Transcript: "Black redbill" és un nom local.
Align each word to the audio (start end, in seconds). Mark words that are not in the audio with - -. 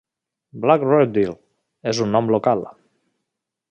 "Black 0.63 0.85
redbill" 0.93 1.37
és 1.95 2.03
un 2.07 2.13
nom 2.19 2.35
local. 2.39 2.69